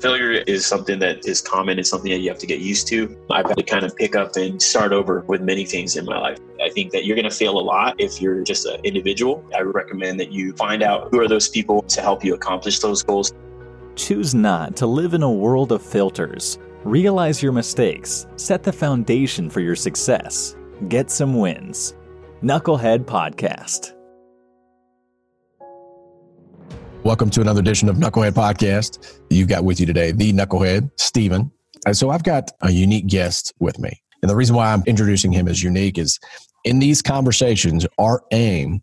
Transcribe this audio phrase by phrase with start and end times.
[0.00, 1.78] Failure is something that is common.
[1.78, 3.18] It's something that you have to get used to.
[3.30, 6.18] I've had to kind of pick up and start over with many things in my
[6.18, 6.38] life.
[6.62, 9.44] I think that you're going to fail a lot if you're just an individual.
[9.54, 13.02] I recommend that you find out who are those people to help you accomplish those
[13.02, 13.34] goals.
[13.94, 16.58] Choose not to live in a world of filters.
[16.84, 20.56] Realize your mistakes, set the foundation for your success,
[20.88, 21.94] get some wins.
[22.42, 23.99] Knucklehead Podcast.
[27.02, 29.20] Welcome to another edition of Knucklehead Podcast.
[29.30, 31.50] You've got with you today the Knucklehead, Stephen.
[31.86, 34.02] And so I've got a unique guest with me.
[34.20, 36.20] And the reason why I'm introducing him as unique is
[36.64, 38.82] in these conversations, our aim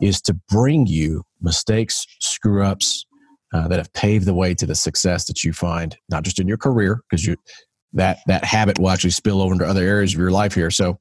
[0.00, 3.04] is to bring you mistakes, screw ups
[3.52, 6.46] uh, that have paved the way to the success that you find, not just in
[6.46, 7.36] your career, because you
[7.94, 10.70] that that habit will actually spill over into other areas of your life here.
[10.70, 11.00] So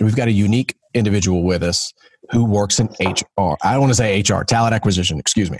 [0.00, 1.92] we've got a unique individual with us
[2.30, 3.56] who works in HR.
[3.62, 5.58] I don't want to say HR, talent acquisition, excuse me.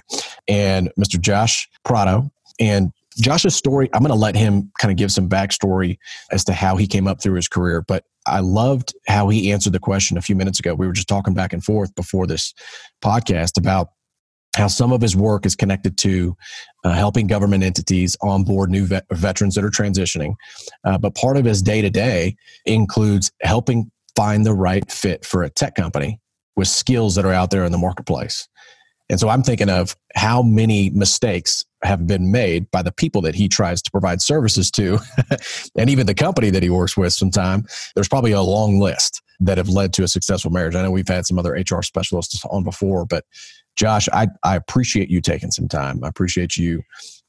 [0.48, 1.20] And Mr.
[1.20, 2.30] Josh Prado.
[2.58, 5.98] And Josh's story, I'm going to let him kind of give some backstory
[6.30, 7.82] as to how he came up through his career.
[7.86, 10.74] But I loved how he answered the question a few minutes ago.
[10.74, 12.52] We were just talking back and forth before this
[13.02, 13.88] podcast about
[14.56, 16.36] how some of his work is connected to
[16.84, 20.34] uh, helping government entities onboard new vet- veterans that are transitioning.
[20.84, 25.42] Uh, but part of his day to day includes helping find the right fit for
[25.42, 26.18] a tech company
[26.56, 28.48] with skills that are out there in the marketplace.
[29.08, 33.36] And so I'm thinking of how many mistakes have been made by the people that
[33.36, 34.98] he tries to provide services to,
[35.78, 37.64] and even the company that he works with sometime.
[37.94, 40.74] There's probably a long list that have led to a successful marriage.
[40.74, 43.24] I know we've had some other HR specialists on before, but
[43.76, 46.02] Josh, I, I appreciate you taking some time.
[46.02, 46.82] I appreciate you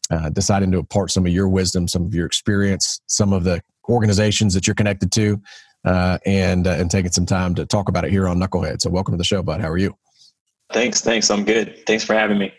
[0.10, 3.62] uh, deciding to impart some of your wisdom, some of your experience, some of the
[3.90, 5.42] organizations that you're connected to,
[5.88, 8.82] uh, and uh, and taking some time to talk about it here on Knucklehead.
[8.82, 9.62] So, welcome to the show, bud.
[9.62, 9.96] How are you?
[10.74, 11.02] Thanks.
[11.02, 11.30] Thanks.
[11.32, 11.86] I'm good.
[11.88, 12.54] Thanks for having me.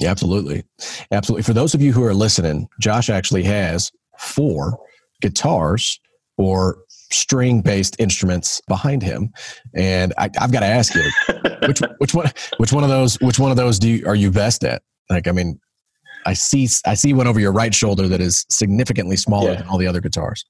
[0.00, 0.64] Yeah, absolutely,
[1.12, 1.42] absolutely.
[1.42, 4.78] For those of you who are listening, Josh actually has four
[5.20, 6.00] guitars
[6.38, 6.78] or
[7.10, 9.32] string based instruments behind him
[9.74, 11.08] and I, have got to ask you
[11.66, 14.32] which which one which one of those which one of those do you, are you
[14.32, 15.60] best at like i mean
[16.26, 19.56] i see i see one over your right shoulder that is significantly smaller yeah.
[19.58, 20.44] than all the other guitars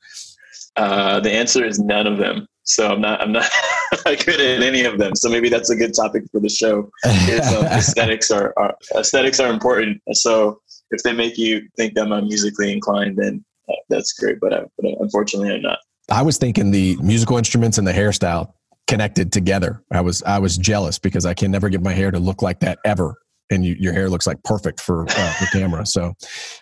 [0.77, 2.47] uh, the answer is none of them.
[2.65, 3.49] So I'm not I'm not
[4.05, 5.15] good at any of them.
[5.15, 6.91] So maybe that's a good topic for the show.
[7.05, 10.03] Is, uh, aesthetics are, are, aesthetics are important.
[10.13, 10.61] So
[10.91, 14.39] if they make you think that I'm musically inclined, then uh, that's great.
[14.41, 15.79] But, I, but unfortunately, I'm not.
[16.11, 18.53] I was thinking the musical instruments and the hairstyle
[18.87, 19.83] connected together.
[19.91, 22.61] I was I was jealous because I can never get my hair to look like
[22.61, 23.15] that ever
[23.51, 25.87] and you, your hair looks like perfect for uh, the camera.
[25.87, 26.15] So,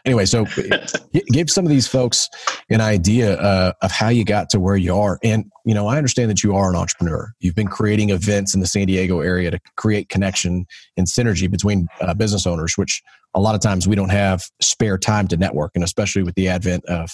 [0.05, 0.47] anyway, so
[1.33, 2.29] give some of these folks
[2.71, 5.19] an idea uh, of how you got to where you are.
[5.23, 7.33] And you know, I understand that you are an entrepreneur.
[7.41, 11.89] You've been creating events in the San Diego area to create connection and synergy between
[12.01, 13.03] uh, business owners, which
[13.35, 16.49] a lot of times we don't have spare time to network and especially with the
[16.49, 17.11] advent of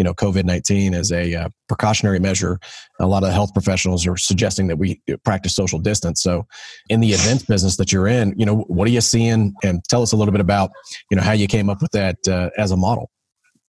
[0.00, 2.58] you know covid-19 as a uh, precautionary measure.
[3.00, 6.22] A lot of health professionals are suggesting that we practice social distance.
[6.22, 6.46] So
[6.88, 9.52] in the events business that you're in you know what are you seeing?
[9.62, 10.70] And tell us a little bit about
[11.10, 13.10] you know how you came up with that uh, as a model.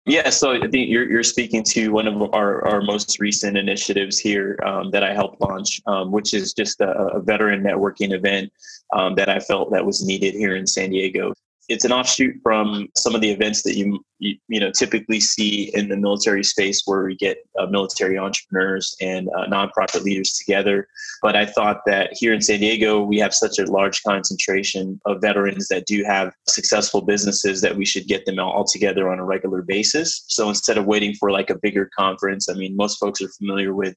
[0.06, 4.18] Yeah, so I think you're, you're speaking to one of our, our most recent initiatives
[4.18, 8.52] here um, that I helped launch, um, which is just a, a veteran networking event
[8.92, 11.32] um, that I felt that was needed here in San Diego
[11.68, 15.70] it's an offshoot from some of the events that you you, you know typically see
[15.74, 20.88] in the military space where we get uh, military entrepreneurs and uh, nonprofit leaders together.
[21.22, 25.20] But i thought that here in san diego we have such a large concentration of
[25.20, 29.24] veterans that do have successful businesses that we should get them all together on a
[29.24, 30.24] regular basis.
[30.28, 33.74] So instead of waiting for like a bigger conference i mean most folks are familiar
[33.74, 33.94] with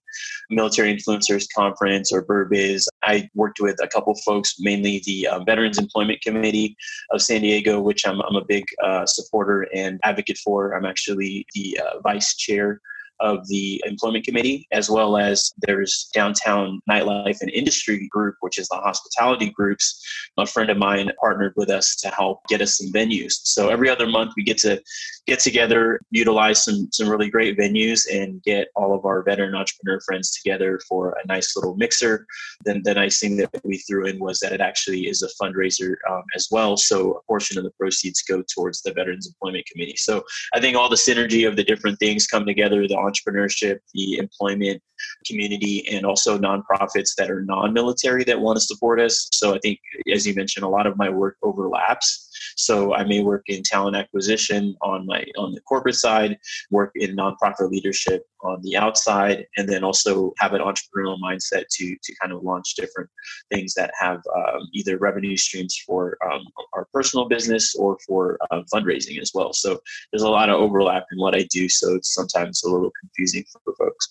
[0.49, 5.77] military influencers conference or burbiz i worked with a couple folks mainly the um, veterans
[5.77, 6.75] employment committee
[7.11, 10.73] of san diego which i'm, I'm a big uh, supporter and advocate for.
[10.73, 12.81] I'm actually the uh, vice chair
[13.19, 18.67] of the employment committee, as well as there's downtown nightlife and industry group, which is
[18.67, 19.99] the hospitality groups.
[20.37, 23.33] A friend of mine partnered with us to help get us some venues.
[23.43, 24.79] So every other month we get to
[25.27, 29.99] get together, utilize some some really great venues, and get all of our veteran entrepreneur
[30.01, 32.25] friends together for a nice little mixer.
[32.63, 35.95] Then the nice thing that we threw in was that it actually is a fundraiser
[36.09, 36.77] um, as well.
[36.77, 39.97] So a portion of the proceeds go towards the Veterans Employment Committee.
[39.97, 40.23] So
[40.53, 44.81] I think all the synergy of the different things come together: the entrepreneurship, the employment
[45.25, 49.27] community, and also nonprofits that are non-military that want to support us.
[49.33, 49.79] So I think,
[50.11, 52.26] as you mentioned, a lot of my work overlaps
[52.57, 56.37] So I may work in talent acquisition on my on the corporate side,
[56.71, 61.95] work in nonprofit leadership on the outside, and then also have an entrepreneurial mindset to
[62.03, 63.09] to kind of launch different
[63.51, 66.41] things that have um, either revenue streams for um,
[66.73, 69.53] our personal business or for uh, fundraising as well.
[69.53, 69.79] So
[70.11, 71.69] there's a lot of overlap in what I do.
[71.69, 74.07] So it's sometimes a little confusing for folks.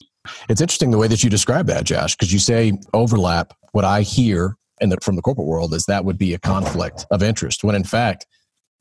[0.49, 3.55] It's interesting the way that you describe that, Josh, because you say overlap.
[3.73, 7.07] What I hear in the, from the corporate world is that would be a conflict
[7.11, 8.27] of interest, when in fact,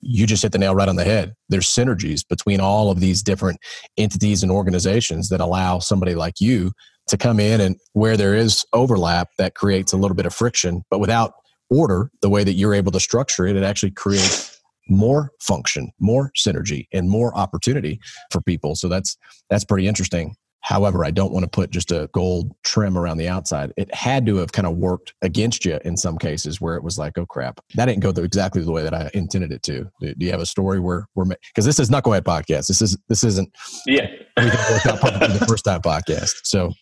[0.02, 1.34] you just hit the nail right on the head.
[1.50, 3.60] There's synergies between all of these different
[3.98, 6.74] entities and organizations that allow somebody like you
[7.08, 10.84] to come in and where there is overlap that creates a little bit of friction,
[10.90, 11.34] but without
[11.70, 16.32] order, the way that you're able to structure it, it actually creates more function, more
[16.38, 18.00] synergy, and more opportunity
[18.32, 18.76] for people.
[18.76, 19.18] So that's
[19.50, 20.36] that's pretty interesting.
[20.66, 23.72] However, I don't want to put just a gold trim around the outside.
[23.78, 26.98] It had to have kind of worked against you in some cases where it was
[26.98, 29.88] like, oh crap, that didn't go the, exactly the way that I intended it to.
[30.02, 32.66] Do, do you have a story where we're because this is Knucklehead podcast.
[32.66, 34.08] This is this isn't yeah
[34.38, 36.34] everything worked out perfectly the first time podcast.
[36.46, 36.74] So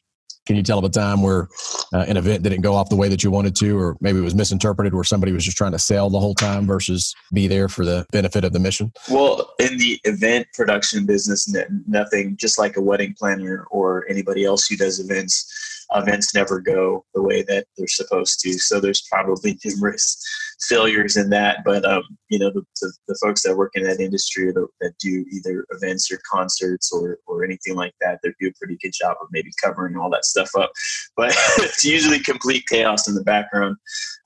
[0.45, 1.48] can you tell of a time where
[1.94, 4.24] uh, an event didn't go off the way that you wanted to, or maybe it
[4.24, 7.69] was misinterpreted where somebody was just trying to sell the whole time versus be there
[7.69, 8.92] for the benefit of the mission?
[9.10, 11.54] Well, in the event production business,
[11.88, 17.06] nothing, just like a wedding planner or anybody else who does events, events never go
[17.13, 18.54] the way that they're supposed to.
[18.54, 20.22] So there's probably numerous
[20.68, 21.63] failures in that.
[21.63, 25.25] But um, you know, the, the, the, folks that work in that industry that, do
[25.31, 29.18] either events or concerts or or anything like that, they do a pretty good job
[29.21, 30.71] of maybe covering all that stuff up.
[31.15, 33.77] But it's usually complete chaos in the background.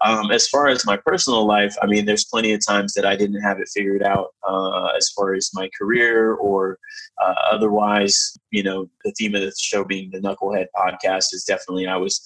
[0.03, 3.15] Um, as far as my personal life, I mean, there's plenty of times that I
[3.15, 6.77] didn't have it figured out uh, as far as my career or
[7.21, 8.37] uh, otherwise.
[8.51, 12.21] You know, the theme of the show being the Knucklehead podcast is definitely I was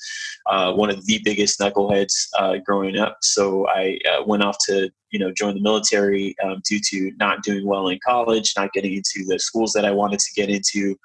[0.48, 3.18] uh, one of the biggest knuckleheads uh, growing up.
[3.22, 7.44] So I uh, went off to you know join the military um, due to not
[7.44, 10.96] doing well in college, not getting into the schools that I wanted to get into,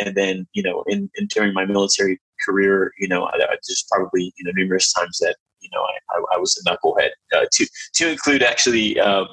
[0.00, 3.88] and then you know in, in during my military career, you know I, I just
[3.88, 7.46] probably you know numerous times that you know I, I, I was a knucklehead uh,
[7.52, 8.98] to to include actually.
[9.00, 9.28] Um,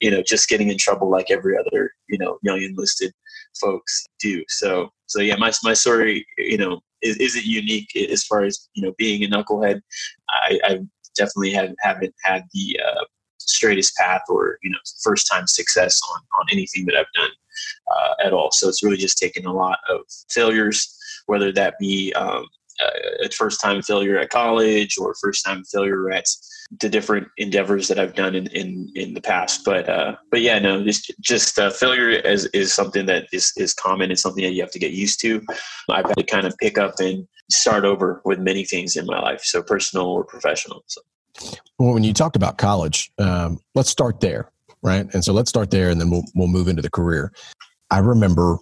[0.00, 3.12] you know, just getting in trouble like every other, you know, young enlisted
[3.58, 4.44] folks do.
[4.48, 8.82] So, so yeah, my, my story, you know, is, isn't unique as far as you
[8.82, 9.80] know being a knucklehead.
[10.30, 10.80] I, I
[11.16, 13.04] definitely have, haven't had the uh,
[13.38, 17.30] straightest path or you know first time success on on anything that I've done
[17.94, 18.50] uh, at all.
[18.52, 20.00] So it's really just taken a lot of
[20.30, 20.96] failures,
[21.26, 22.46] whether that be um,
[22.80, 26.24] a first time failure at college or first time failure at
[26.80, 29.64] the different endeavors that I've done in, in, in the past.
[29.64, 33.74] But uh, but yeah, no, just just uh, failure is, is something that is, is
[33.74, 34.10] common.
[34.10, 35.42] It's something that you have to get used to.
[35.88, 39.20] I've had to kind of pick up and start over with many things in my
[39.20, 40.84] life, so personal or professional.
[40.86, 41.00] So.
[41.78, 44.50] Well, when you talked about college, um, let's start there,
[44.82, 45.12] right?
[45.14, 47.32] And so let's start there, and then we'll we'll move into the career.
[47.90, 48.58] I remember,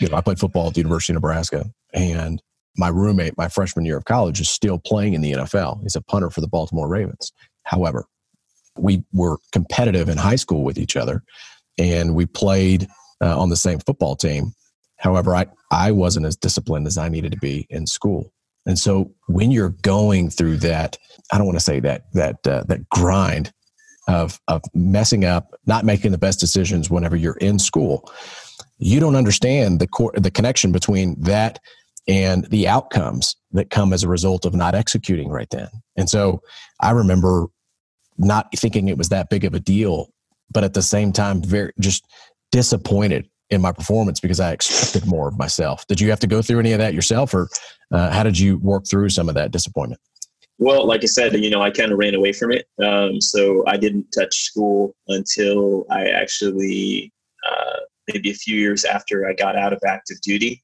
[0.00, 2.42] you know, I played football at the University of Nebraska, and
[2.78, 5.82] my roommate, my freshman year of college, is still playing in the NFL.
[5.82, 7.32] He's a punter for the Baltimore Ravens.
[7.64, 8.06] However,
[8.76, 11.22] we were competitive in high school with each other,
[11.78, 12.88] and we played
[13.22, 14.52] uh, on the same football team.
[14.98, 18.32] However, I, I wasn't as disciplined as I needed to be in school.
[18.66, 20.98] And so when you're going through that,
[21.32, 23.52] I don't want to say that that uh, that grind
[24.08, 28.10] of of messing up, not making the best decisions whenever you're in school,
[28.78, 31.60] you don't understand the the connection between that
[32.08, 35.68] and the outcomes that come as a result of not executing right then.
[35.96, 36.40] And so
[36.80, 37.46] I remember
[38.18, 40.10] not thinking it was that big of a deal,
[40.50, 42.04] but at the same time, very just
[42.52, 45.86] disappointed in my performance because I expected more of myself.
[45.86, 47.48] Did you have to go through any of that yourself, or
[47.92, 50.00] uh, how did you work through some of that disappointment?
[50.58, 52.66] Well, like I said, you know, I kind of ran away from it.
[52.82, 57.12] Um, so I didn't touch school until I actually,
[57.46, 60.62] uh, maybe a few years after I got out of active duty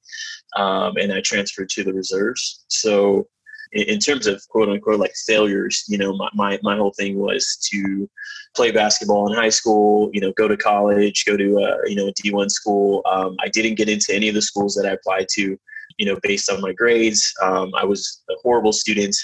[0.56, 2.64] um, and I transferred to the reserves.
[2.68, 3.26] So,
[3.72, 7.18] in, in, terms of quote unquote like failures, you know, my, my, my whole thing
[7.18, 8.08] was to
[8.54, 12.08] play basketball in high school, you know, go to college, go to, a, you know,
[12.08, 13.02] a D1 school.
[13.06, 15.58] Um, I didn't get into any of the schools that I applied to,
[15.98, 17.32] you know, based on my grades.
[17.42, 19.16] Um, I was a horrible student,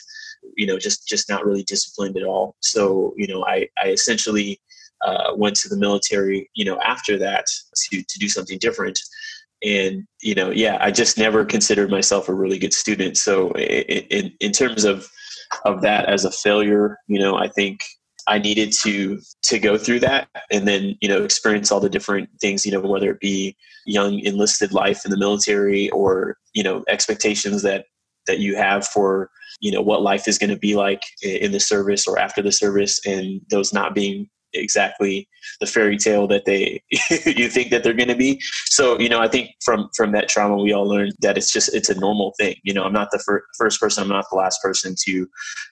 [0.56, 2.56] you know, just, just not really disciplined at all.
[2.60, 4.60] So, you know, I, I essentially
[5.04, 8.98] uh, went to the military, you know, after that to, to do something different
[9.62, 13.16] and you know yeah i just never considered myself a really good student.
[13.16, 15.08] So in, in terms of
[15.64, 17.80] of that as a failure you know i think
[18.26, 22.28] i needed to to go through that and then you know experience all the different
[22.40, 26.84] things you know whether it be young enlisted life in the military or you know
[26.88, 27.86] expectations that
[28.26, 31.60] that you have for you know what life is going to be like in the
[31.60, 35.28] service or after the service and those not being exactly
[35.60, 36.82] the fairy tale that they
[37.26, 38.40] you think that they're going to be.
[38.66, 41.74] So you know i think from from that trauma we all learned that it's just
[41.74, 42.56] it's a normal thing.
[42.62, 45.28] You know i'm not the fir- first person i'm not the last person to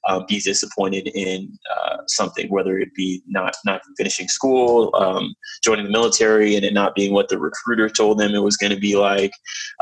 [0.08, 5.86] um, be disappointed in uh, something whether it be not not finishing school um, joining
[5.86, 8.80] the military and it not being what the recruiter told them it was going to
[8.80, 9.32] be like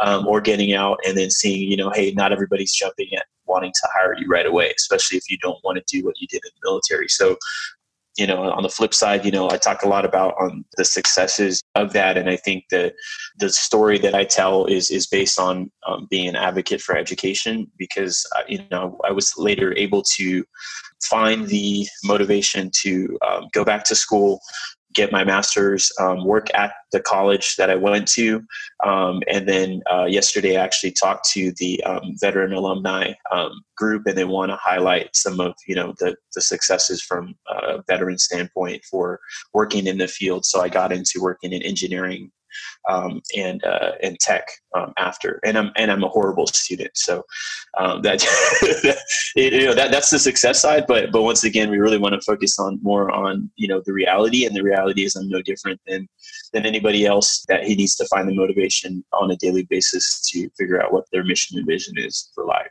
[0.03, 3.73] um, or getting out and then seeing you know hey not everybody's jumping at wanting
[3.73, 6.43] to hire you right away especially if you don't want to do what you did
[6.45, 7.09] in the military.
[7.09, 7.37] So
[8.17, 10.85] you know on the flip side you know i talk a lot about on the
[10.85, 12.95] successes of that and i think that
[13.39, 17.71] the story that i tell is is based on um, being an advocate for education
[17.77, 20.45] because uh, you know i was later able to
[21.03, 24.41] find the motivation to um, go back to school
[24.95, 28.43] get my master's, um, work at the college that I went to,
[28.85, 34.07] um, and then uh, yesterday I actually talked to the um, veteran alumni um, group,
[34.07, 38.19] and they want to highlight some of you know the the successes from a veteran
[38.19, 39.21] standpoint for
[39.53, 40.45] working in the field.
[40.45, 42.31] So I got into working in engineering
[42.89, 45.41] um, and uh, and tech um, after.
[45.45, 47.23] And I'm and I'm a horrible student, so
[47.79, 48.23] um, that
[49.37, 50.85] you know that that's the success side.
[50.87, 53.93] But but once again, we really want to focus on more on you know the
[53.93, 56.09] reality, and the reality is I'm no different than
[56.53, 57.45] than anybody else.
[57.49, 61.05] That he needs to find the motivation on a daily basis to figure out what
[61.13, 62.71] their mission and vision is for life.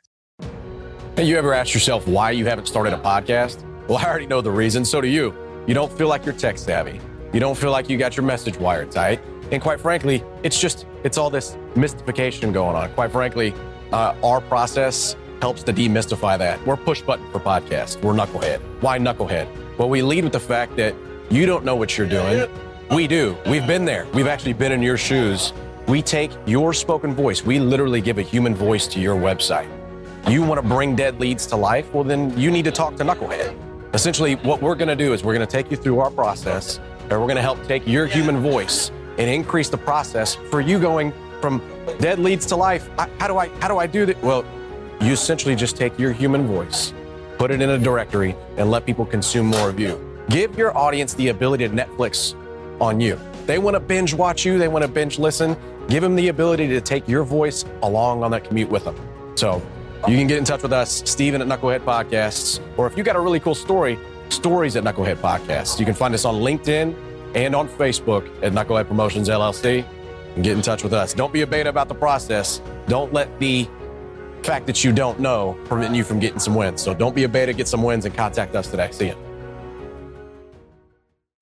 [1.17, 3.63] Have you ever asked yourself why you haven't started a podcast?
[3.87, 4.83] Well, I already know the reason.
[4.83, 5.33] So do you.
[5.67, 6.99] You don't feel like you're tech savvy.
[7.33, 9.21] You don't feel like you got your message wired tight.
[9.51, 12.91] And quite frankly, it's just, it's all this mystification going on.
[12.93, 13.53] Quite frankly,
[13.91, 16.65] uh, our process helps to demystify that.
[16.65, 18.01] We're push button for podcasts.
[18.01, 18.59] We're knucklehead.
[18.81, 19.77] Why knucklehead?
[19.77, 20.95] Well, we lead with the fact that
[21.29, 22.49] you don't know what you're doing.
[22.91, 23.35] We do.
[23.45, 24.07] We've been there.
[24.13, 25.53] We've actually been in your shoes.
[25.87, 27.43] We take your spoken voice.
[27.43, 29.67] We literally give a human voice to your website.
[30.29, 31.93] You want to bring dead leads to life?
[31.93, 33.53] Well, then you need to talk to Knucklehead.
[33.93, 36.79] Essentially, what we're going to do is we're going to take you through our process,
[37.01, 40.79] and we're going to help take your human voice and increase the process for you
[40.79, 41.61] going from
[41.99, 42.89] dead leads to life.
[43.19, 44.21] How do I how do I do that?
[44.23, 44.45] Well,
[45.01, 46.93] you essentially just take your human voice,
[47.37, 49.99] put it in a directory, and let people consume more of you.
[50.29, 52.35] Give your audience the ability to Netflix
[52.79, 53.19] on you.
[53.45, 55.57] They want to binge watch you, they want to binge listen.
[55.89, 58.95] Give them the ability to take your voice along on that commute with them.
[59.35, 59.61] So
[60.07, 63.17] you can get in touch with us, Steven at Knucklehead Podcasts, or if you got
[63.17, 65.77] a really cool story, stories at Knucklehead Podcasts.
[65.77, 66.95] You can find us on LinkedIn
[67.35, 69.85] and on Facebook at Knucklehead Promotions LLC
[70.35, 71.13] and get in touch with us.
[71.13, 72.61] Don't be a beta about the process.
[72.87, 73.67] Don't let the
[74.43, 76.81] fact that you don't know prevent you from getting some wins.
[76.81, 78.89] So don't be a beta, get some wins, and contact us today.
[78.91, 79.17] See you.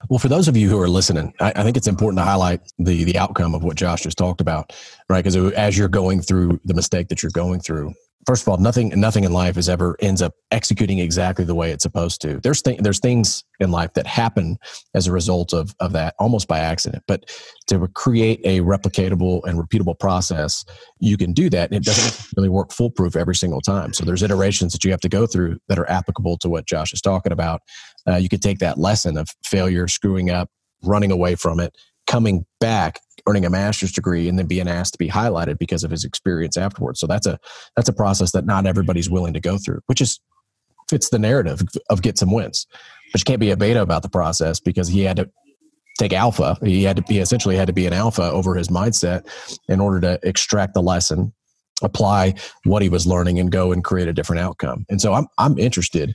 [0.10, 2.60] Well, for those of you who are listening, I, I, think it's important to highlight
[2.80, 4.74] the the outcome of what Josh just talked about,
[5.08, 5.24] right?
[5.24, 7.94] Because as you're going through the mistake that you're going through,
[8.26, 11.72] first of all, nothing nothing in life is ever ends up executing exactly the way
[11.72, 12.40] it's supposed to.
[12.42, 14.58] There's th- there's things in life that happen
[14.94, 17.04] as a result of of that almost by accident.
[17.08, 17.30] But
[17.68, 20.66] to create a replicatable and repeatable process,
[21.00, 21.72] you can do that.
[21.72, 23.94] And it doesn't really work foolproof every single time.
[23.94, 26.94] So there's iterations that you have to go through that are applicable to what Josh
[26.94, 27.62] is talking about.
[28.08, 30.50] Uh, you could take that lesson of failure, screwing up,
[30.84, 31.76] running away from it,
[32.08, 35.92] coming back earning a master's degree and then being asked to be highlighted because of
[35.92, 37.00] his experience afterwards.
[37.00, 37.40] So that's a
[37.76, 40.20] that's a process that not everybody's willing to go through, which is
[40.90, 42.68] fits the narrative of get some wins.
[43.12, 45.30] But you can't be a beta about the process because he had to
[46.00, 46.58] take alpha.
[46.64, 49.28] He had to be essentially had to be an alpha over his mindset
[49.68, 51.34] in order to extract the lesson,
[51.84, 52.36] apply
[52.66, 54.86] what he was learning, and go and create a different outcome.
[54.90, 56.14] And so I'm I'm interested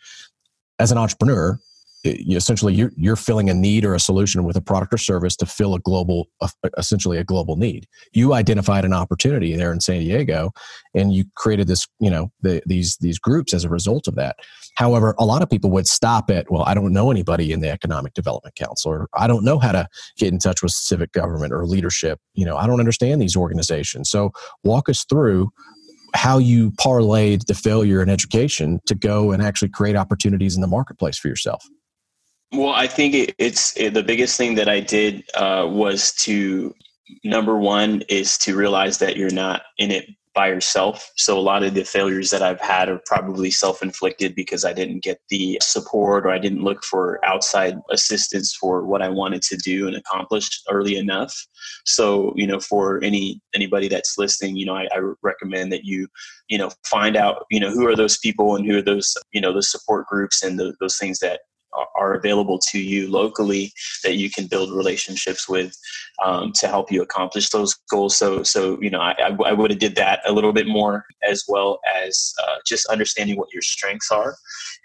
[0.79, 1.59] as an entrepreneur
[2.07, 5.47] essentially you're, you're filling a need or a solution with a product or service to
[5.47, 6.29] fill a global
[6.79, 7.87] essentially a global need.
[8.13, 10.51] You identified an opportunity there in san diego
[10.95, 14.37] and you created this you know the, these these groups as a result of that.
[14.77, 17.71] However a lot of people would stop at well i don't know anybody in the
[17.71, 19.87] economic development council or i don't know how to
[20.17, 22.21] get in touch with civic government or leadership.
[22.35, 24.11] You know i don't understand these organizations.
[24.11, 24.33] So
[24.65, 25.51] walk us through
[26.15, 30.67] how you parlayed the failure in education to go and actually create opportunities in the
[30.67, 31.63] marketplace for yourself
[32.57, 36.75] well, I think it, it's it, the biggest thing that I did uh, was to
[37.25, 41.11] number one is to realize that you're not in it by yourself.
[41.17, 45.03] So a lot of the failures that I've had are probably self-inflicted because I didn't
[45.03, 49.57] get the support or I didn't look for outside assistance for what I wanted to
[49.57, 51.35] do and accomplish early enough.
[51.87, 56.07] So, you know, for any anybody that's listening, you know, I, I recommend that you,
[56.49, 59.41] you know, find out, you know, who are those people and who are those, you
[59.41, 61.41] know, those support groups and the, those things that
[61.95, 65.77] are available to you locally that you can build relationships with
[66.25, 68.17] um, to help you accomplish those goals.
[68.17, 69.15] So, so you know, I,
[69.45, 73.37] I would have did that a little bit more as well as uh, just understanding
[73.37, 74.37] what your strengths are.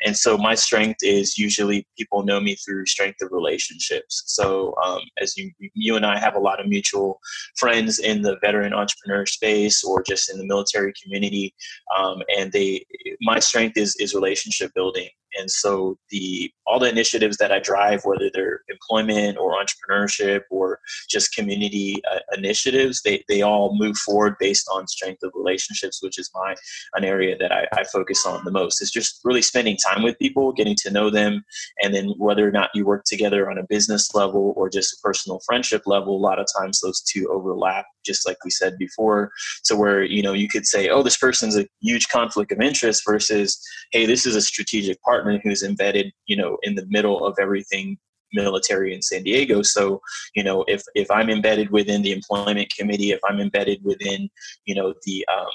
[0.06, 4.24] And so, my strength is usually people know me through strength of relationships.
[4.28, 7.20] So, um, as you you and I have a lot of mutual
[7.58, 11.54] friends in the veteran entrepreneur space or just in the military community,
[11.98, 12.86] um, and they
[13.22, 18.02] my strength is is relationship building and so the all the initiatives that I drive,
[18.06, 24.36] whether they're employment or entrepreneurship or just community uh, initiatives, they, they all move forward
[24.40, 26.56] based on strength of relationships, which is my
[26.94, 28.82] an area that I, I focus on the most.
[28.82, 31.44] It's just really spending time with people, getting to know them,
[31.84, 35.02] and then whether or not you work together on a business level or just a
[35.02, 39.32] personal friendship level, a lot of times those two overlap, just like we said before.
[39.64, 43.04] So where you know you could say, oh, this person's a huge conflict of interest
[43.06, 43.60] versus,
[43.92, 47.98] hey, this is a strategic partner who's embedded, you know, in the middle of everything
[48.34, 49.62] military in San Diego.
[49.62, 50.02] So,
[50.36, 54.30] you know, if if I'm embedded within the employment committee, if I'm embedded within,
[54.66, 55.48] you know, the um,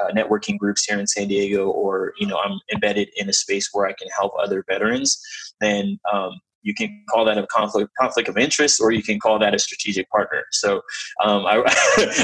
[0.00, 3.68] uh, networking groups here in San Diego, or you know, I'm embedded in a space
[3.72, 5.20] where I can help other veterans,
[5.60, 9.38] then um, you can call that a conflict conflict of interest or you can call
[9.38, 10.44] that a strategic partner.
[10.52, 10.82] So
[11.24, 11.62] um, I,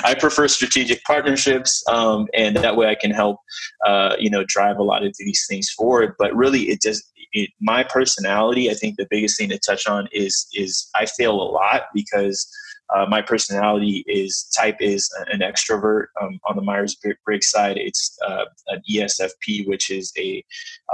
[0.05, 3.39] I prefer strategic partnerships um, and that way i can help
[3.87, 6.15] uh, you know drive a lot of these things forward.
[6.19, 10.09] But really it just it, my personality i think the biggest thing to touch on
[10.13, 12.49] is is i fail a lot because
[12.95, 16.07] uh, my personality is type is an extrovert.
[16.21, 20.45] Um, on the Myers Briggs side, it's uh, an ESFP, which is a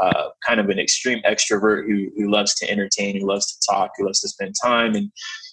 [0.01, 3.91] uh, kind of an extreme extrovert who, who loves to entertain, who loves to talk,
[3.97, 5.11] who loves to spend time and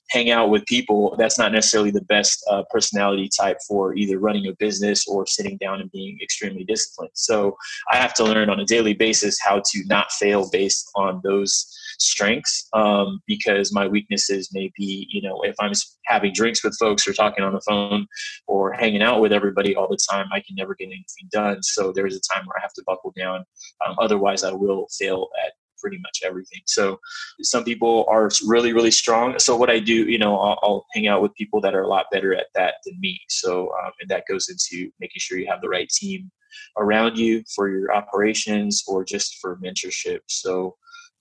[0.09, 1.15] hang out with people.
[1.17, 5.57] That's not necessarily the best uh, personality type for either running a business or sitting
[5.57, 7.11] down and being extremely disciplined.
[7.13, 7.57] So
[7.91, 11.77] I have to learn on a daily basis how to not fail based on those
[11.99, 15.71] strengths um, because my weaknesses may be, you know, if I'm
[16.05, 18.07] having drinks with folks or talking on the phone
[18.47, 21.61] or hanging out with everybody all the time, I can never get anything done.
[21.63, 23.43] So there's a time where I have to buckle down.
[23.85, 26.61] Um, otherwise, I will fail at pretty much everything.
[26.65, 26.99] So
[27.41, 29.37] some people are really, really strong.
[29.39, 31.87] So what I do, you know, I'll, I'll hang out with people that are a
[31.87, 33.19] lot better at that than me.
[33.29, 36.31] So, um, and that goes into making sure you have the right team
[36.77, 40.19] around you for your operations or just for mentorship.
[40.27, 40.75] So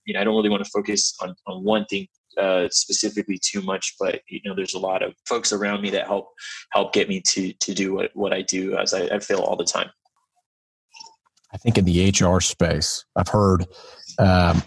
[0.07, 2.07] you know, I don't really want to focus on, on one thing
[2.39, 6.07] uh, specifically too much, but you know, there's a lot of folks around me that
[6.07, 6.29] help
[6.71, 9.57] help get me to to do what, what I do as I, I feel all
[9.57, 9.91] the time.
[11.53, 13.67] I think in the HR space, I've heard,
[14.19, 14.63] um,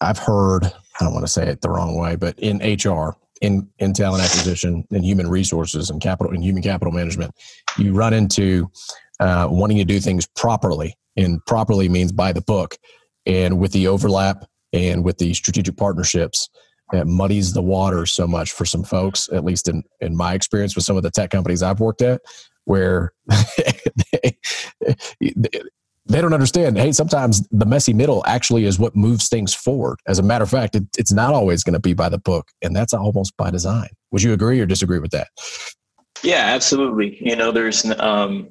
[0.00, 3.68] I've heard, I don't want to say it the wrong way, but in HR, in
[3.78, 7.34] in talent acquisition, in human resources, and capital, and human capital management,
[7.76, 8.70] you run into
[9.20, 12.76] uh, wanting to do things properly, and properly means by the book
[13.26, 16.48] and with the overlap and with the strategic partnerships,
[16.92, 20.74] it muddies the water so much for some folks, at least in, in my experience
[20.74, 22.20] with some of the tech companies I've worked at,
[22.64, 23.12] where
[24.22, 24.36] they,
[26.06, 26.76] they don't understand.
[26.76, 29.98] Hey, sometimes the messy middle actually is what moves things forward.
[30.06, 32.48] As a matter of fact, it, it's not always going to be by the book,
[32.60, 33.88] and that's almost by design.
[34.10, 35.28] Would you agree or disagree with that?
[36.22, 37.16] Yeah, absolutely.
[37.20, 38.48] You know, there's um,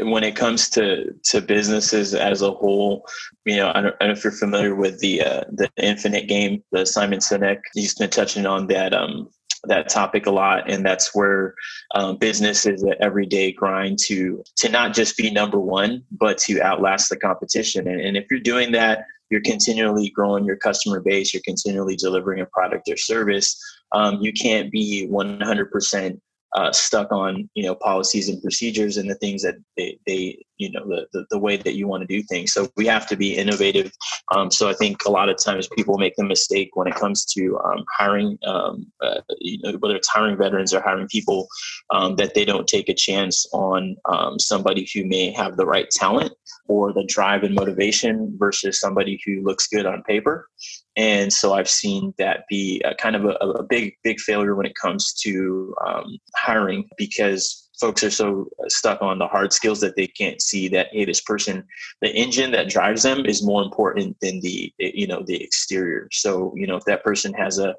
[0.00, 3.06] when it comes to to businesses as a whole,
[3.44, 6.28] you know, I don't, I don't know if you're familiar with the uh, the Infinite
[6.28, 7.60] game, the Simon Sinek.
[7.74, 9.28] He's been touching on that um,
[9.64, 11.54] that topic a lot, and that's where
[11.94, 16.60] um, business is an everyday grind to to not just be number one, but to
[16.62, 17.86] outlast the competition.
[17.88, 21.32] And, and if you're doing that, you're continually growing your customer base.
[21.32, 23.56] You're continually delivering a product or service.
[23.92, 26.20] Um, you can't be 100 percent
[26.54, 30.70] uh, stuck on you know policies and procedures and the things that they, they you
[30.72, 32.52] know the, the, the way that you want to do things.
[32.52, 33.92] So we have to be innovative
[34.32, 37.24] um, so i think a lot of times people make the mistake when it comes
[37.24, 41.48] to um, hiring um, uh, you know whether it's hiring veterans or hiring people
[41.90, 45.90] um, that they don't take a chance on um, somebody who may have the right
[45.90, 46.32] talent
[46.70, 50.48] or the drive and motivation versus somebody who looks good on paper.
[50.96, 54.66] And so I've seen that be a kind of a, a big, big failure when
[54.66, 59.96] it comes to um, hiring because folks are so stuck on the hard skills that
[59.96, 61.64] they can't see that hey this person
[62.02, 66.06] the engine that drives them is more important than the you know the exterior.
[66.12, 67.74] So you know if that person has a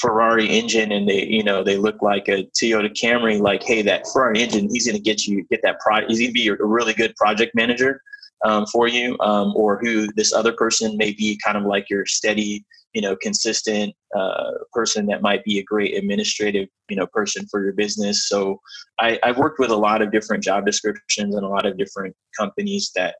[0.00, 4.06] ferrari engine and they you know they look like a toyota camry like hey that
[4.12, 6.54] ferrari engine he's going to get you get that product he's going to be a
[6.54, 8.00] really good project manager
[8.44, 12.06] um, for you, um, or who this other person may be kind of like your
[12.06, 17.46] steady, you know, consistent uh, person that might be a great administrative, you know, person
[17.50, 18.28] for your business.
[18.28, 18.60] So
[18.98, 22.16] I, I've worked with a lot of different job descriptions and a lot of different
[22.38, 23.16] companies that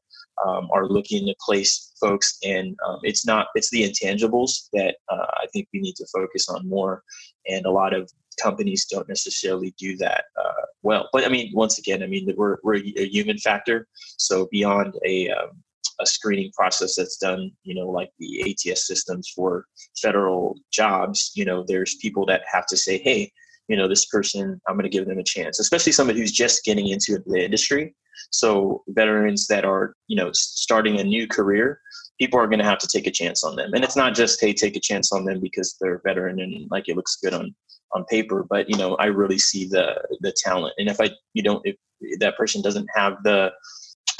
[0.46, 5.26] um, are looking to place folks, and um, it's not it's the intangibles that uh,
[5.34, 7.02] I think we need to focus on more,
[7.46, 11.08] and a lot of companies don't necessarily do that uh, well.
[11.12, 15.30] But I mean, once again, I mean we're we're a human factor, so beyond a
[15.30, 15.62] um,
[16.00, 19.66] a screening process that's done, you know, like the ATS systems for
[20.00, 23.30] federal jobs, you know, there's people that have to say, hey,
[23.68, 26.64] you know, this person, I'm going to give them a chance, especially somebody who's just
[26.64, 27.94] getting into the industry.
[28.30, 31.80] So veterans that are, you know, starting a new career,
[32.18, 33.72] people are going to have to take a chance on them.
[33.72, 36.68] And it's not just, hey, take a chance on them because they're a veteran and
[36.70, 37.54] like it looks good on
[37.92, 40.74] on paper, but you know, I really see the the talent.
[40.78, 41.76] And if I you don't if
[42.20, 43.52] that person doesn't have the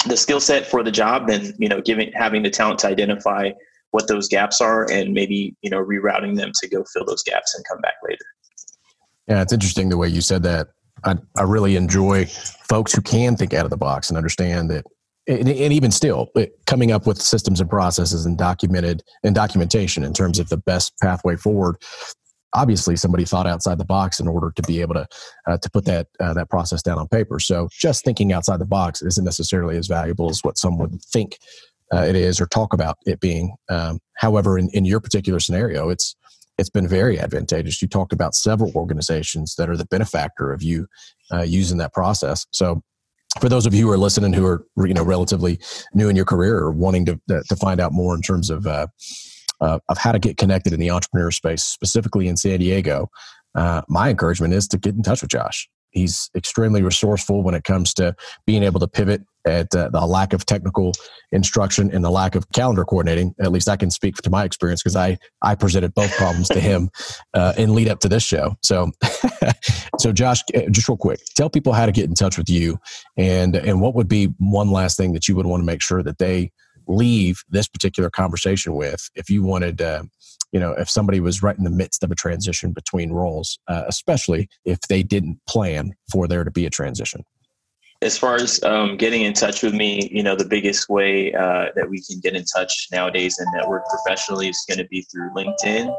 [0.07, 3.51] the skill set for the job, then you know, giving having the talent to identify
[3.91, 7.55] what those gaps are and maybe you know rerouting them to go fill those gaps
[7.55, 8.25] and come back later.
[9.27, 10.69] Yeah, it's interesting the way you said that.
[11.03, 14.85] I, I really enjoy folks who can think out of the box and understand that
[15.27, 16.29] and, and, even still
[16.65, 20.93] coming up with systems and processes and documented and documentation in terms of the best
[21.01, 21.77] pathway forward
[22.53, 25.07] obviously somebody thought outside the box in order to be able to
[25.47, 27.39] uh, to put that uh, that process down on paper.
[27.39, 31.37] So just thinking outside the box isn't necessarily as valuable as what some would think
[31.93, 33.55] uh, it is or talk about it being.
[33.69, 36.15] Um, however, in, in your particular scenario, it's
[36.57, 37.81] it's been very advantageous.
[37.81, 40.87] You talked about several organizations that are the benefactor of you
[41.33, 42.45] uh, using that process.
[42.51, 42.81] So
[43.39, 45.59] for those of you who are listening who are you know relatively
[45.93, 48.67] new in your career or wanting to to find out more in terms of
[49.61, 53.09] uh, of how to get connected in the entrepreneur space, specifically in San Diego,
[53.55, 55.69] uh, my encouragement is to get in touch with Josh.
[55.91, 60.33] He's extremely resourceful when it comes to being able to pivot at uh, the lack
[60.33, 60.93] of technical
[61.31, 63.33] instruction and the lack of calendar coordinating.
[63.41, 66.59] At least I can speak to my experience because I I presented both problems to
[66.59, 66.89] him
[67.33, 68.55] uh, in lead up to this show.
[68.61, 68.91] So,
[69.99, 72.79] so Josh, uh, just real quick, tell people how to get in touch with you,
[73.17, 76.03] and and what would be one last thing that you would want to make sure
[76.03, 76.51] that they
[76.87, 80.03] leave this particular conversation with if you wanted uh,
[80.51, 83.83] you know if somebody was right in the midst of a transition between roles uh,
[83.87, 87.23] especially if they didn't plan for there to be a transition.
[88.03, 91.67] As far as um, getting in touch with me you know the biggest way uh,
[91.75, 95.29] that we can get in touch nowadays and network professionally is going to be through
[95.35, 95.93] linkedin.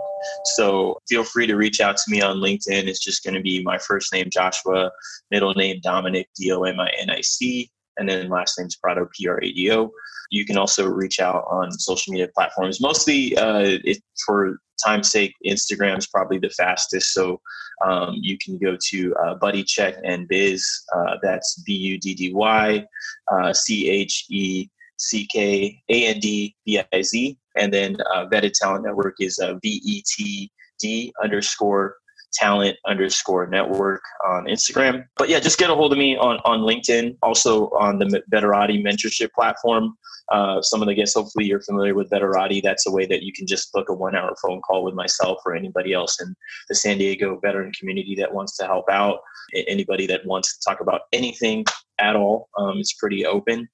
[0.56, 2.86] So feel free to reach out to me on linkedin.
[2.86, 4.90] It's just going to be my first name joshua
[5.30, 9.90] middle name dominic d-o-m-i-n-i-c and then last name's prado p-r-a-d-o
[10.32, 12.80] you can also reach out on social media platforms.
[12.80, 17.12] Mostly, uh, it, for time's sake, Instagram is probably the fastest.
[17.12, 17.40] So
[17.84, 20.64] um, you can go to uh, Buddy Check and Biz.
[20.96, 22.84] Uh, that's B U D D Y
[23.30, 27.38] uh, C H E C K A N D B I Z.
[27.58, 30.50] And then uh, Vetted Talent Network is uh, V E T
[30.80, 31.96] D underscore
[32.32, 35.04] talent underscore network on Instagram.
[35.16, 38.82] But yeah, just get a hold of me on, on LinkedIn, also on the Veterati
[38.82, 39.96] mentorship platform
[40.32, 42.62] uh, some of the guests, hopefully you're familiar with Veterati.
[42.62, 45.38] That's a way that you can just book a one hour phone call with myself
[45.44, 46.34] or anybody else in
[46.68, 49.20] the San Diego veteran community that wants to help out.
[49.54, 51.66] Anybody that wants to talk about anything
[51.98, 52.48] at all.
[52.58, 53.68] Um, it's pretty open.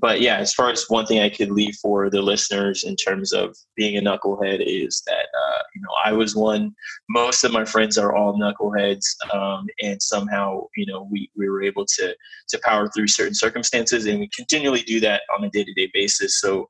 [0.00, 3.32] But yeah, as far as one thing I could leave for the listeners in terms
[3.32, 6.74] of being a knucklehead is that, uh, you know, I was one.
[7.08, 9.04] Most of my friends are all knuckleheads.
[9.32, 12.14] Um, and somehow, you know, we, we were able to,
[12.48, 15.88] to power through certain circumstances and we continually do that on a day to day
[15.92, 15.99] basis.
[16.08, 16.68] So,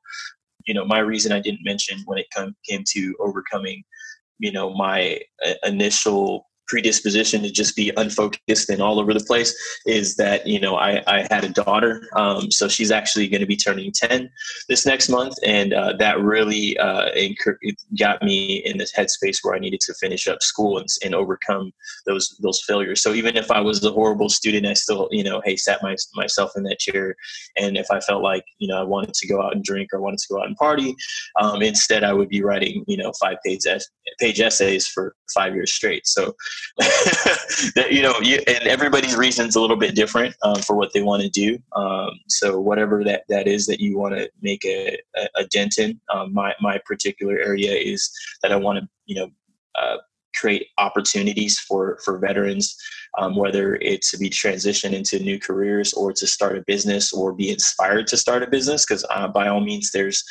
[0.65, 3.83] you know, my reason I didn't mention when it come, came to overcoming,
[4.39, 9.53] you know, my uh, initial predisposition to just be unfocused and all over the place
[9.85, 13.45] is that you know I, I had a daughter um, so she's actually going to
[13.45, 14.29] be turning 10
[14.69, 17.09] this next month and uh, that really uh,
[17.99, 21.73] got me in this headspace where I needed to finish up school and, and, overcome
[22.05, 23.01] those those failures.
[23.01, 25.97] So even if I was a horrible student I still you know hey sat my,
[26.15, 27.15] myself in that chair
[27.57, 29.99] and if I felt like you know I wanted to go out and drink or
[29.99, 30.95] wanted to go out and party
[31.41, 33.65] um, instead I would be writing you know five page
[34.21, 36.07] page essays for five years straight.
[36.07, 36.35] So
[37.75, 40.91] that you know, you, and everybody's reason is a little bit different um, for what
[40.93, 41.57] they want to do.
[41.75, 45.77] Um, so whatever that, that is that you want to make a, a, a dent
[45.77, 49.29] in, um, my my particular area is that I want to you know
[49.75, 49.97] uh,
[50.35, 52.75] create opportunities for for veterans,
[53.17, 57.33] um, whether it's to be transitioned into new careers or to start a business or
[57.33, 58.85] be inspired to start a business.
[58.85, 60.23] Because uh, by all means, there's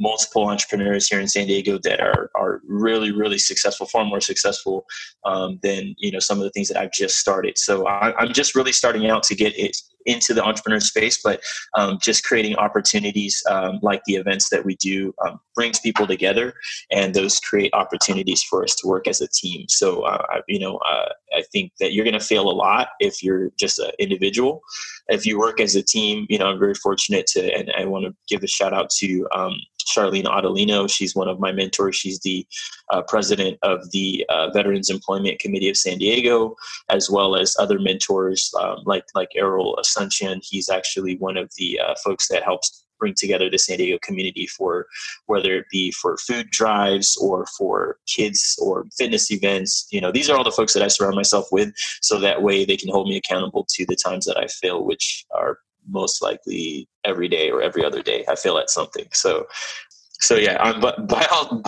[0.00, 4.86] multiple entrepreneurs here in San Diego that are are really really successful, far more successful
[5.24, 7.58] um, than you know some of the things that I've just started.
[7.58, 11.40] So I, am just really starting out to get it into the entrepreneur space, but
[11.76, 16.54] um, just creating opportunities um, like the events that we do um, brings people together,
[16.90, 19.66] and those create opportunities for us to work as a team.
[19.68, 23.22] So, uh, you know, uh, I think that you're going to fail a lot if
[23.22, 24.62] you're just an individual.
[25.08, 28.06] If you work as a team, you know, I'm very fortunate to, and I want
[28.06, 29.54] to give a shout out to um,
[29.90, 30.88] Charlene Adelino.
[30.90, 31.96] She's one of my mentors.
[31.96, 32.46] She's the
[32.90, 36.54] uh, president of the uh, Veterans Employment Committee of San Diego,
[36.88, 40.40] as well as other mentors um, like like Errol Asuncion.
[40.42, 44.46] He's actually one of the uh, folks that helps bring together the San Diego community
[44.46, 44.86] for
[45.26, 49.88] whether it be for food drives or for kids or fitness events.
[49.90, 51.72] You know, these are all the folks that I surround myself with,
[52.02, 55.24] so that way they can hold me accountable to the times that I fail, which
[55.34, 58.24] are most likely every day or every other day.
[58.28, 59.06] I fail at something.
[59.12, 59.46] So
[60.20, 61.62] so yeah, but by all,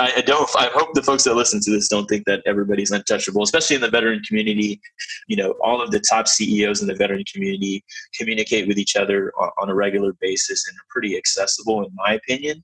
[0.00, 0.48] I don't.
[0.56, 3.82] I hope the folks that listen to this don't think that everybody's untouchable, especially in
[3.82, 4.80] the veteran community.
[5.26, 7.84] You know, all of the top CEOs in the veteran community
[8.16, 12.14] communicate with each other on, on a regular basis and are pretty accessible, in my
[12.14, 12.62] opinion.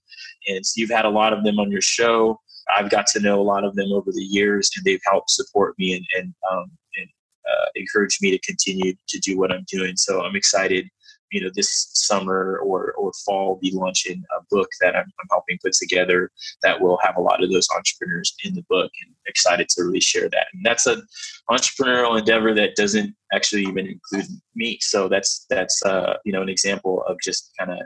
[0.49, 2.40] And so you've had a lot of them on your show.
[2.77, 5.75] I've got to know a lot of them over the years, and they've helped support
[5.79, 7.09] me and and, um, and
[7.51, 9.97] uh, encourage me to continue to do what I'm doing.
[9.97, 10.88] So I'm excited
[11.35, 15.59] you know this summer or or fall be launching a book that I'm, I'm, helping
[15.62, 16.31] put together
[16.62, 20.01] that will have a lot of those entrepreneurs in the book and excited to really
[20.01, 20.47] share that.
[20.53, 21.03] And that's an
[21.51, 24.79] entrepreneurial endeavor that doesn't actually even include me.
[24.81, 27.79] So that's that's uh, you know an example of just kind of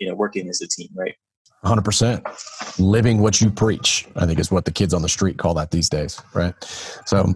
[0.00, 1.14] you know working as a team right?
[1.64, 5.54] 100% living what you preach i think is what the kids on the street call
[5.54, 6.54] that these days right?
[7.04, 7.34] So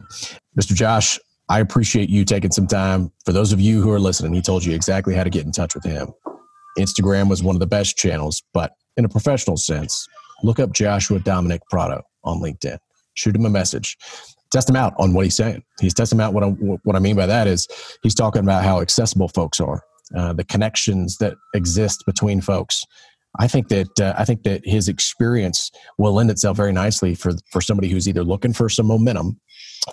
[0.56, 1.18] mr josh
[1.52, 3.12] I appreciate you taking some time.
[3.26, 5.52] For those of you who are listening, he told you exactly how to get in
[5.52, 6.08] touch with him.
[6.78, 10.08] Instagram was one of the best channels, but in a professional sense,
[10.42, 12.78] look up Joshua Dominic Prado on LinkedIn.
[13.12, 13.98] Shoot him a message.
[14.50, 15.62] Test him out on what he's saying.
[15.78, 16.46] He's testing out what I,
[16.84, 17.68] what I mean by that is
[18.02, 19.82] he's talking about how accessible folks are,
[20.16, 22.82] uh, the connections that exist between folks.
[23.38, 27.32] I think that uh, I think that his experience will lend itself very nicely for
[27.50, 29.40] for somebody who's either looking for some momentum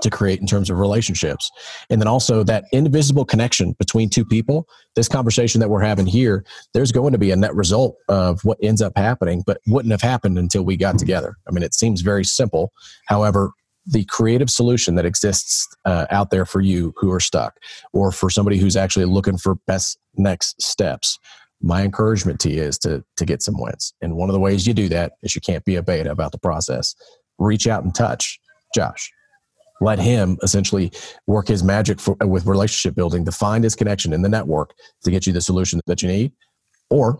[0.01, 1.49] to create in terms of relationships.
[1.89, 4.67] And then also that invisible connection between two people.
[4.95, 8.57] This conversation that we're having here, there's going to be a net result of what
[8.61, 11.35] ends up happening, but wouldn't have happened until we got together.
[11.47, 12.71] I mean, it seems very simple.
[13.07, 13.51] However,
[13.85, 17.55] the creative solution that exists uh, out there for you who are stuck,
[17.91, 21.17] or for somebody who's actually looking for best next steps,
[21.61, 23.93] my encouragement to you is to to get some wins.
[24.01, 26.31] And one of the ways you do that is you can't be a beta about
[26.31, 26.93] the process.
[27.39, 28.39] Reach out and touch
[28.75, 29.11] Josh
[29.81, 30.91] let him essentially
[31.27, 35.11] work his magic for, with relationship building to find his connection in the network to
[35.11, 36.31] get you the solution that you need
[36.89, 37.19] or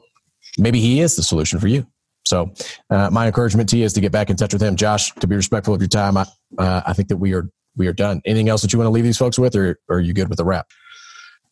[0.57, 1.85] maybe he is the solution for you.
[2.25, 2.51] So
[2.89, 4.75] uh, my encouragement to you is to get back in touch with him.
[4.75, 6.25] Josh to be respectful of your time i,
[6.57, 8.21] uh, I think that we are we are done.
[8.25, 10.27] Anything else that you want to leave these folks with or, or are you good
[10.27, 10.67] with the wrap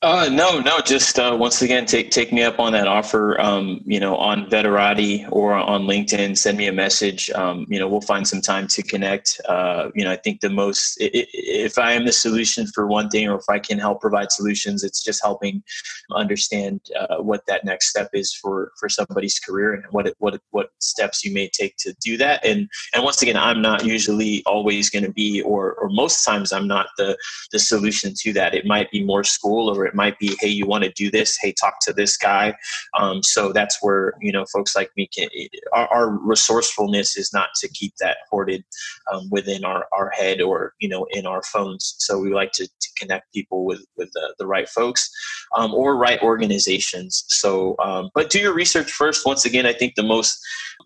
[0.04, 0.80] uh, no, no.
[0.80, 3.42] Just uh, once again, take take me up on that offer.
[3.42, 7.32] Um, you know, on Veterati or on LinkedIn, send me a message.
[7.32, 9.42] Um, you know, we'll find some time to connect.
[9.50, 13.28] Uh, you know, I think the most, if I am the solution for one thing,
[13.28, 15.64] or if I can help provide solutions, it's just helping
[16.12, 20.40] understand uh, what that next step is for for somebody's career and what it, what
[20.52, 22.46] what steps you may take to do that.
[22.46, 26.54] And and once again, I'm not usually always going to be, or or most times,
[26.54, 27.18] I'm not the
[27.52, 28.54] the solution to that.
[28.54, 31.38] It might be more school or it might be, hey, you want to do this?
[31.42, 32.56] Hey, talk to this guy.
[32.98, 35.30] Um, so that's where you know folks like me can.
[35.74, 38.64] Our, our resourcefulness is not to keep that hoarded
[39.12, 41.96] um, within our, our head or you know in our phones.
[42.00, 45.10] So we like to, to connect people with with the, the right folks
[45.56, 47.26] um, or right organizations.
[47.28, 49.26] So, um, but do your research first.
[49.26, 50.40] Once again, I think the most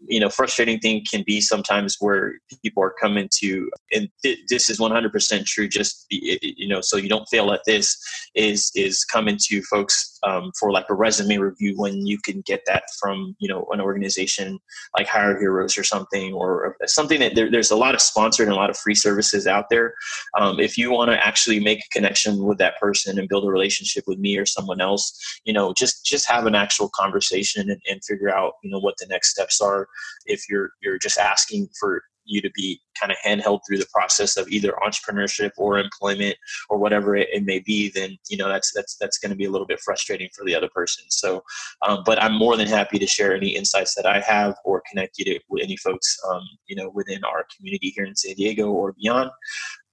[0.07, 2.33] you know frustrating thing can be sometimes where
[2.63, 7.09] people are coming to and th- this is 100% true just you know so you
[7.09, 7.97] don't fail at this
[8.35, 12.61] is is coming to folks um, for like a resume review when you can get
[12.67, 14.59] that from you know an organization
[14.97, 18.53] like hire heroes or something or something that there, there's a lot of sponsored and
[18.53, 19.93] a lot of free services out there.
[20.37, 23.49] Um, if you want to actually make a connection with that person and build a
[23.49, 27.81] relationship with me or someone else you know just just have an actual conversation and,
[27.89, 29.87] and figure out you know what the next steps are.
[30.25, 34.37] If you're you're just asking for you to be kind of handheld through the process
[34.37, 36.35] of either entrepreneurship or employment
[36.69, 39.45] or whatever it, it may be then you know that's that's that's going to be
[39.45, 41.05] a little bit frustrating for the other person.
[41.09, 41.43] So
[41.87, 45.17] um, but i'm more than happy to share any insights that i have or connect
[45.17, 48.71] you to with any folks um, you know within our community here in san diego
[48.71, 49.31] or beyond.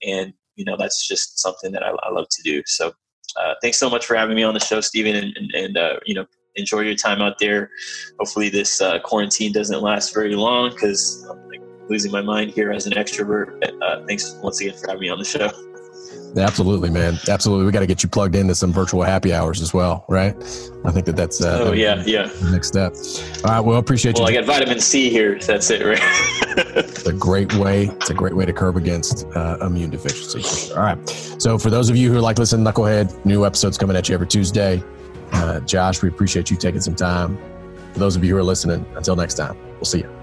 [0.06, 2.62] And you know that's just something that i, I love to do.
[2.66, 2.92] So
[3.38, 6.00] uh, thanks so much for having me on the show stephen and, and, and uh,
[6.06, 6.26] you know
[6.58, 7.70] enjoy your time out there.
[8.18, 12.86] Hopefully, this uh, quarantine doesn't last very long because like, losing my mind here as
[12.86, 13.62] an extrovert.
[13.82, 15.50] Uh, thanks once again for having me on the show.
[16.36, 17.18] Absolutely, man.
[17.28, 17.64] Absolutely.
[17.64, 20.34] We got to get you plugged into some virtual happy hours as well, right?
[20.84, 22.26] I think that that's uh, oh yeah, yeah.
[22.26, 22.94] The next step.
[23.44, 23.60] All right.
[23.60, 24.36] Well, appreciate well, you.
[24.36, 25.38] Well, I got vitamin C here.
[25.38, 25.98] That's it, right?
[26.76, 27.86] it's a great way.
[27.86, 30.72] It's a great way to curb against uh, immune deficiency.
[30.74, 31.08] All right.
[31.38, 34.26] So for those of you who like listen Knucklehead, new episodes coming at you every
[34.26, 34.82] Tuesday.
[35.32, 37.38] Uh, Josh, we appreciate you taking some time.
[37.92, 40.17] For those of you who are listening, until next time, we'll see you.